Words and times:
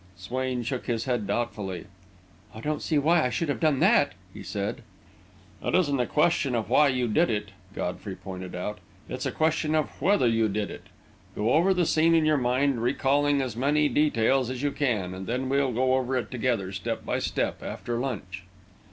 Swain 0.17 0.63
shook 0.63 0.87
his 0.87 1.03
head 1.05 1.27
doubtfully. 1.27 1.85
"I 2.55 2.59
don't 2.61 2.81
see 2.81 2.97
why 2.97 3.23
I 3.23 3.29
should 3.29 3.49
have 3.49 3.59
done 3.59 3.79
that," 3.81 4.13
he 4.33 4.41
said. 4.41 4.81
"It 5.63 5.75
isn't 5.75 5.99
a 5.99 6.07
question 6.07 6.55
of 6.55 6.71
why 6.71 6.87
you 6.87 7.07
did 7.07 7.29
it," 7.29 7.49
Godfrey 7.75 8.15
pointed 8.15 8.55
out. 8.55 8.79
"It's 9.07 9.27
a 9.27 9.31
question 9.31 9.75
of 9.75 9.91
whether 10.01 10.25
you 10.25 10.49
did 10.49 10.71
it. 10.71 10.87
Go 11.35 11.53
over 11.53 11.71
the 11.71 11.85
scene 11.85 12.15
in 12.15 12.25
your 12.25 12.37
mind, 12.37 12.81
recalling 12.81 13.43
as 13.43 13.55
many 13.55 13.87
details 13.89 14.49
as 14.49 14.63
you 14.63 14.71
can, 14.71 15.13
and 15.13 15.27
then 15.27 15.49
we'll 15.49 15.71
go 15.71 15.93
over 15.93 16.17
it 16.17 16.31
together, 16.31 16.71
step 16.71 17.05
by 17.05 17.19
step, 17.19 17.61
after 17.61 17.99
lunch." 17.99 18.41